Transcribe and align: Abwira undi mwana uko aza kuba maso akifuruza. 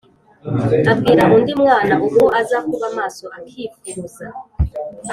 Abwira 0.91 1.23
undi 1.35 1.53
mwana 1.61 1.95
uko 2.07 2.23
aza 2.39 2.57
kuba 2.69 2.87
maso 2.97 3.25
akifuruza. 3.37 4.25